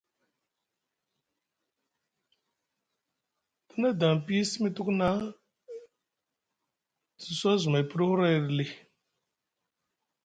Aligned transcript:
Te 3.67 3.73
na 3.79 3.87
edi 3.93 4.05
aŋ 4.09 4.17
piyi 4.25 4.43
simi 4.51 4.69
tuku 4.75 4.93
na 4.99 5.09
te 7.17 7.27
soo 7.39 7.53
azumay 7.53 7.85
piɗi 7.89 8.05
huray 8.09 8.37
ɗa 8.45 8.49
lii. 8.57 8.71